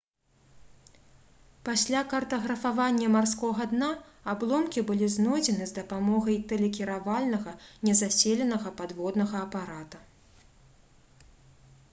[1.67, 3.89] пасля картаграфавання марскога дна
[4.33, 7.53] абломкі былі знойдзены з дапамогай тэлекіравальнага
[7.91, 9.97] незаселенага падводнага апарата